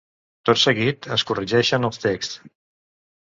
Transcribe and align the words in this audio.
Tot 0.49 0.59
seguit, 0.61 1.07
es 1.17 1.25
corregeixen 1.31 1.87
els 1.91 2.01
texts. 2.07 2.39